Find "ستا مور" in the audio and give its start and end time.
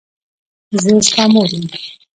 1.07-1.49